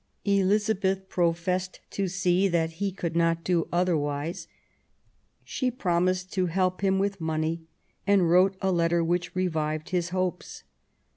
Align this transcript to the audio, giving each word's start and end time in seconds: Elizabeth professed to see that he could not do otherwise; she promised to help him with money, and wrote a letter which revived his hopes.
Elizabeth 0.25 1.07
professed 1.09 1.79
to 1.91 2.07
see 2.07 2.47
that 2.47 2.71
he 2.81 2.91
could 2.91 3.15
not 3.15 3.43
do 3.43 3.67
otherwise; 3.71 4.47
she 5.43 5.69
promised 5.69 6.33
to 6.33 6.47
help 6.47 6.81
him 6.81 6.97
with 6.97 7.21
money, 7.21 7.61
and 8.07 8.27
wrote 8.27 8.55
a 8.63 8.71
letter 8.71 9.03
which 9.03 9.35
revived 9.35 9.89
his 9.89 10.09
hopes. 10.09 10.63